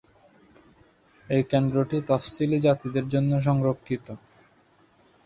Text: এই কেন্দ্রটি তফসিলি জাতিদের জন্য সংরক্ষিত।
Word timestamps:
এই 1.29 1.43
কেন্দ্রটি 1.43 1.97
তফসিলি 2.07 2.57
জাতিদের 2.59 3.05
জন্য 3.07 3.31
সংরক্ষিত। 3.41 4.07